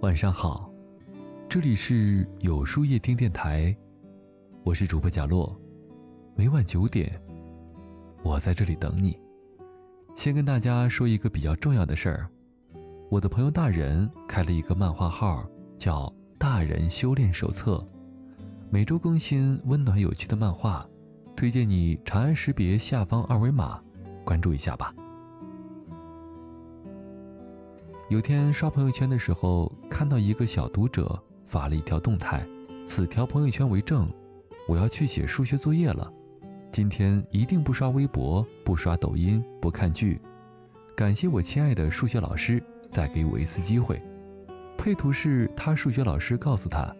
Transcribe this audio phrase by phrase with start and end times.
[0.00, 0.72] 晚上好，
[1.48, 3.76] 这里是有书夜听电台，
[4.62, 5.60] 我是主播贾洛，
[6.36, 7.20] 每晚九点，
[8.22, 9.18] 我在这里等你。
[10.14, 12.28] 先跟大家说一个比较重要的事儿，
[13.10, 15.44] 我的朋友大人开了一个漫画号，
[15.76, 16.06] 叫
[16.38, 17.78] 《大人修炼手册》，
[18.70, 20.88] 每周更新温暖有趣的漫画，
[21.34, 23.82] 推荐你长按识别下方二维码，
[24.24, 24.94] 关注一下吧。
[28.08, 32.42] 有天刷朋友圈的时候，看到一个小读者发了一条动态，
[32.86, 34.08] 此条朋友圈为证：
[34.66, 36.10] 我要去写数学作业了，
[36.72, 40.18] 今天一定不刷微博，不刷抖音，不看剧。
[40.96, 44.00] 感谢我亲爱的数学老师，再给我一次机会。
[44.78, 46.90] 配图是他数学老师告诉他：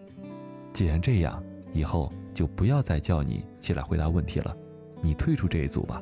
[0.73, 4.55] 既然这样，以后就不要再叫你起来回答问题了，
[5.01, 5.99] 你退出这一组吧。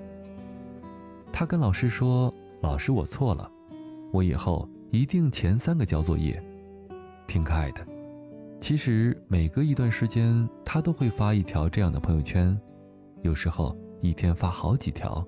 [1.32, 3.50] 他跟老师说：“老师，我错了，
[4.12, 6.42] 我以后。”一定前三个交作业，
[7.28, 7.86] 挺可爱的。
[8.60, 12.60] 其实每隔一段时间，他都会发一条这样的朋友圈，
[13.22, 15.26] 有时候一天发好几条。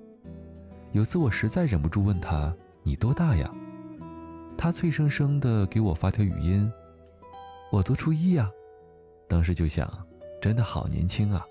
[0.92, 2.52] 有次我实在忍不住问他
[2.82, 3.52] ：“你多大呀？”
[4.56, 6.70] 他脆生生的给我发条语音
[7.70, 8.50] ：“我读初一呀。”
[9.28, 9.88] 当时就想，
[10.40, 11.46] 真的好年轻啊。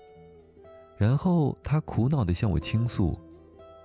[0.98, 3.18] 然后他苦恼的向我倾诉。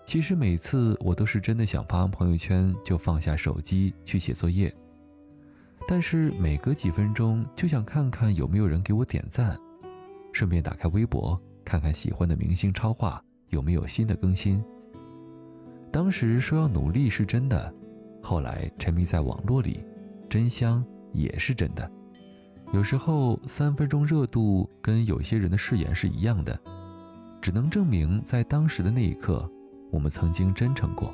[0.05, 4.73] 其实每次我都是真的想发完朋友圈就放下手机去写作业，
[5.87, 9.57] 但是每隔几分钟就想看看有没有人给我点赞，
[10.31, 14.63] 顺便打开微博看看喜欢的明星超话有没有新的更新。
[15.91, 17.73] 当时说要努力是真的，
[18.21, 19.83] 后来沉迷在网络里，
[20.29, 21.89] 真香也是真的。
[22.73, 26.57] 有时候三分钟热度跟有些人的誓言是一样的，
[27.41, 29.49] 只能证明在当时的那一刻。
[29.91, 31.13] 我们曾经真诚过，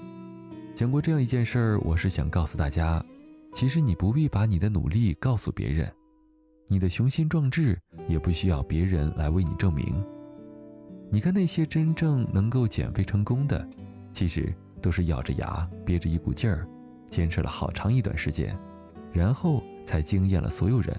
[0.74, 1.80] 讲过这样一件事儿。
[1.82, 3.04] 我是想告诉大家，
[3.54, 5.92] 其实你不必把你的努力告诉别人，
[6.68, 10.04] 你的雄心壮志也不需要别人来为你证明。
[11.12, 13.68] 你看那些真正能够减肥成功的，
[14.14, 16.66] 其实都是咬着牙憋着一股劲儿，
[17.08, 18.58] 坚持了好长一段时间，
[19.12, 20.98] 然后才惊艳了所有人。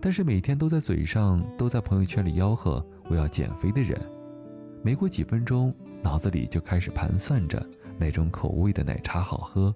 [0.00, 4.00] 但是每天都在嘴上、都在朋友圈里吆喝我要减肥的人，
[4.82, 5.74] 没过几分钟。
[6.02, 7.64] 脑子里就开始盘算着
[7.98, 9.74] 哪种口味的奶茶好喝。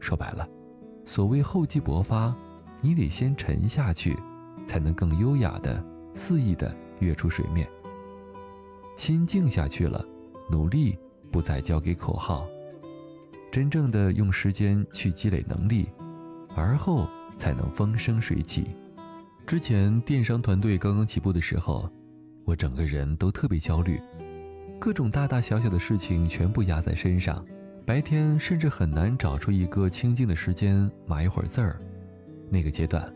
[0.00, 0.48] 说白了，
[1.04, 2.34] 所谓厚积薄发，
[2.80, 4.16] 你得先沉下去，
[4.64, 5.82] 才能更优雅的、
[6.14, 7.68] 肆意的跃出水面。
[8.96, 10.04] 心静下去了，
[10.50, 10.96] 努力
[11.30, 12.46] 不再交给口号，
[13.50, 15.88] 真正的用时间去积累能力，
[16.54, 18.66] 而后才能风生水起。
[19.46, 21.90] 之前电商团队刚刚起步的时候，
[22.44, 24.00] 我整个人都特别焦虑。
[24.80, 27.44] 各种大大小小的事情全部压在身上，
[27.84, 31.80] 白天甚至很难找出一个清静的时间码一会儿字儿。
[32.48, 33.12] 那个阶段，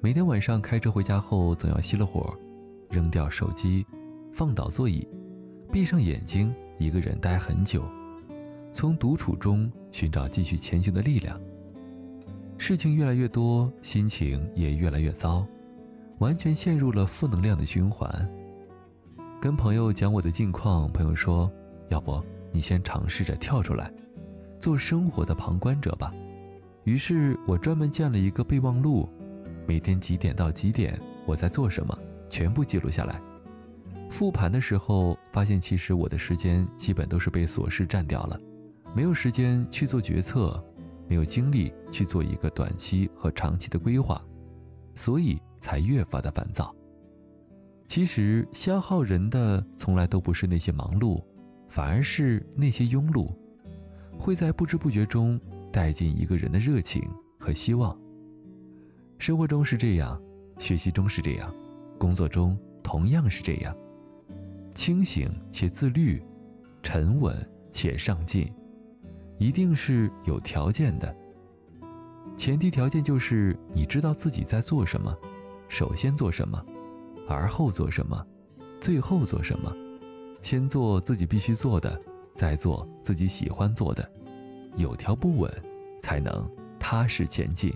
[0.00, 2.36] 每天晚上开车回家后，总要熄了火，
[2.90, 3.86] 扔掉手机，
[4.30, 5.08] 放倒座椅，
[5.72, 7.82] 闭上眼睛，一个人待很久，
[8.70, 11.40] 从独处中寻找继续前行的力量。
[12.58, 15.46] 事情越来越多，心情也越来越糟，
[16.18, 18.28] 完全陷入了负能量的循环。
[19.38, 21.50] 跟朋友讲我的近况，朋友说
[21.88, 23.92] ：“要不你先尝试着跳出来，
[24.58, 26.12] 做生活的旁观者吧。”
[26.84, 29.08] 于是，我专门建了一个备忘录，
[29.66, 31.96] 每天几点到几点我在做什么，
[32.28, 33.20] 全部记录下来。
[34.08, 38.40] 复盘的时候，发现其实我的时间基本都是被琐事占掉了，
[38.94, 40.64] 没有时间去做决策，
[41.08, 44.24] 没有精力去做一个短期和长期的规划，
[44.94, 46.74] 所以才越发的烦躁。
[47.86, 51.22] 其实消耗人的从来都不是那些忙碌，
[51.68, 53.32] 反而是那些庸碌，
[54.18, 55.40] 会在不知不觉中
[55.72, 57.08] 带进一个人的热情
[57.38, 57.96] 和希望。
[59.18, 60.20] 生活中是这样，
[60.58, 61.54] 学习中是这样，
[61.96, 63.74] 工作中同样是这样。
[64.74, 66.22] 清醒且自律，
[66.82, 67.34] 沉稳
[67.70, 68.52] 且上进，
[69.38, 71.16] 一定是有条件的。
[72.36, 75.16] 前提条件就是你知道自己在做什么，
[75.68, 76.62] 首先做什么。
[77.28, 78.24] 而后做什么，
[78.80, 79.72] 最后做什么？
[80.42, 82.00] 先做自己必须做的，
[82.34, 84.08] 再做自己喜欢做的，
[84.76, 85.50] 有条不紊，
[86.00, 87.72] 才能踏实前进。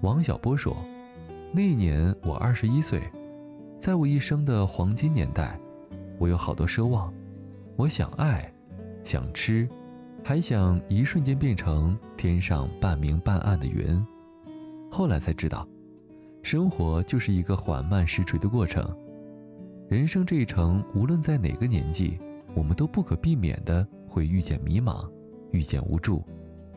[0.00, 0.76] 王小波说
[1.52, 3.02] ：“那一年我二十一岁，
[3.78, 5.60] 在我一生的黄金年代，
[6.18, 7.12] 我有好多奢望，
[7.76, 8.50] 我想爱，
[9.04, 9.68] 想吃，
[10.24, 14.02] 还想一瞬间变成天上半明半暗的云。
[14.90, 15.68] 后来才知道。”
[16.46, 18.96] 生活就是一个缓慢实锤的过程，
[19.88, 22.20] 人生这一程，无论在哪个年纪，
[22.54, 25.10] 我们都不可避免的会遇见迷茫，
[25.50, 26.24] 遇见无助，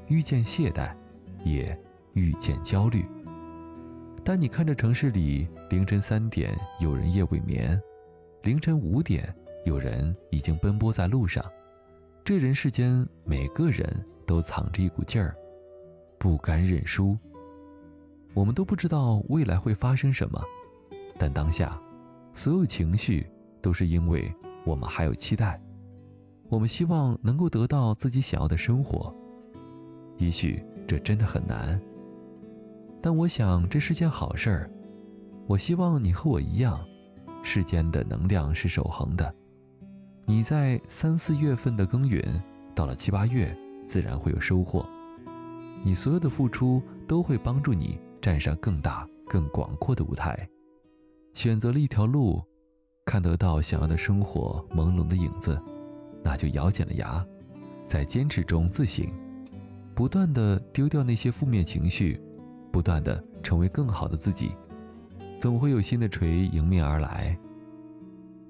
[0.08, 0.92] 遇见懈怠，
[1.44, 1.80] 也
[2.14, 3.06] 遇见焦虑。
[4.26, 7.80] 当你看着城市里凌晨三点有人夜未眠，
[8.42, 9.32] 凌晨五点
[9.66, 11.46] 有人已经奔波在路上，
[12.26, 15.36] 这人世间每个人都藏着一股劲儿，
[16.18, 17.16] 不甘认输。
[18.34, 20.42] 我们都不知道未来会发生什么，
[21.18, 21.80] 但当下，
[22.34, 23.28] 所有情绪
[23.62, 24.34] 都是因为
[24.66, 25.60] 我们还有期待，
[26.48, 29.14] 我们希望能够得到自己想要的生活。
[30.18, 31.80] 也许这真的很难，
[33.02, 34.70] 但我想这是件好事儿。
[35.48, 36.86] 我希望你和我一样，
[37.42, 39.34] 世间的能量是守恒的。
[40.26, 42.24] 你在三四月份的耕耘，
[42.76, 44.86] 到了七八月，自然会有收获。
[45.82, 50.48] 你所有的付出都会帮助你站上更大、更广阔的舞台。
[51.34, 52.42] 选择了一条路，
[53.06, 55.62] 看得到想要的生活朦胧的影子，
[56.24, 57.26] 那就咬紧了牙，
[57.84, 59.08] 在坚持中自省。
[59.96, 62.20] 不断的丢掉那些负面情绪，
[62.72, 64.52] 不断的成为更好的自己，
[65.40, 67.38] 总会有新的锤迎面而来。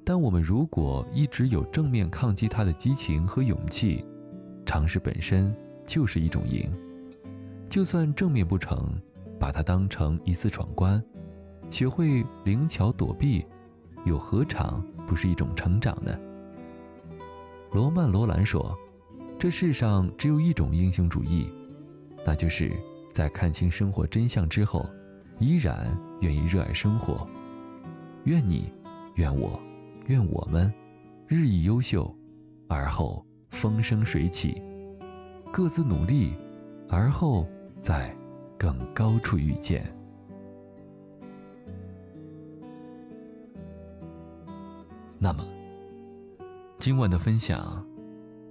[0.03, 4.03] 但我们如果一直有正面抗击它的激情和勇气，
[4.65, 5.55] 尝试本身
[5.85, 6.71] 就是一种赢。
[7.69, 8.99] 就算正面不成，
[9.39, 11.01] 把它当成一次闯关，
[11.71, 13.45] 学会灵巧躲避，
[14.05, 16.19] 又何尝不是一种成长呢？
[17.71, 18.77] 罗曼·罗兰说。
[19.39, 21.49] 这世上只有一种英雄主义，
[22.25, 22.73] 那就是
[23.13, 24.85] 在看清生活真相之后，
[25.39, 27.25] 依然愿意热爱生活。
[28.25, 28.69] 愿你，
[29.15, 29.57] 愿我，
[30.07, 30.69] 愿我们，
[31.25, 32.13] 日益优秀，
[32.67, 34.61] 而后风生水起，
[35.53, 36.33] 各自努力，
[36.89, 37.47] 而后
[37.81, 38.13] 在
[38.59, 39.91] 更高处遇见。
[45.17, 45.43] 那么，
[46.77, 47.83] 今晚的分享。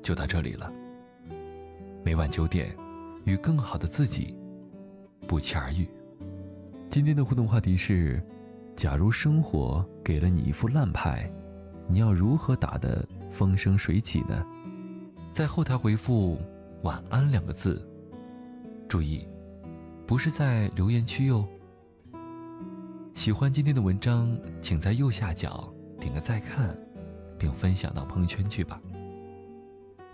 [0.01, 0.73] 就到这里了。
[2.03, 2.75] 每晚九点，
[3.25, 4.35] 与更好的自己
[5.27, 5.87] 不期而遇。
[6.89, 8.23] 今天的互动话题是：
[8.75, 11.31] 假如生活给了你一副烂牌，
[11.89, 14.47] 你要如何打得风生水起呢？
[15.31, 16.39] 在后台回复
[16.85, 17.87] “晚安”两个字，
[18.89, 19.29] 注意，
[20.09, 21.47] 不是在留言区哟。
[23.13, 25.71] 喜欢今天的文章，请在右下角
[26.01, 26.75] 点个再看，
[27.39, 28.81] 并分享到朋友圈去吧。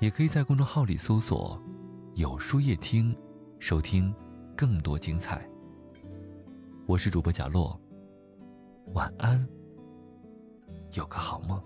[0.01, 1.57] 也可以在公众号里搜索
[2.17, 3.17] “有书夜听”，
[3.61, 4.13] 收听
[4.57, 5.49] 更多精彩。
[6.87, 7.81] 我是主播贾洛，
[8.95, 9.49] 晚安，
[10.95, 11.63] 有个好梦。